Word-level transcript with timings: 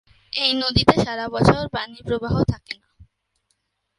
এই 0.33 0.51
নদীতে 0.53 0.95
সারাবছর 1.05 1.63
পানিপ্রবাহ 1.69 2.35
থাকে 2.43 2.73
না। 2.81 2.87